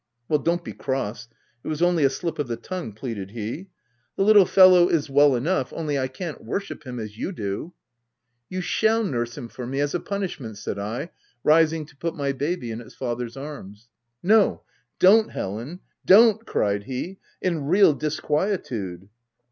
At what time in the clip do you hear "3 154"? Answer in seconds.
5.09-5.13